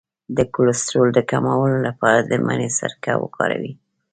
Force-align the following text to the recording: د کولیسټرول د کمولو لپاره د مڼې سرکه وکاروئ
د 0.37 0.39
کولیسټرول 0.53 1.09
د 1.13 1.19
کمولو 1.31 1.77
لپاره 1.87 2.19
د 2.23 2.31
مڼې 2.45 2.69
سرکه 2.79 3.13
وکاروئ 3.23 3.71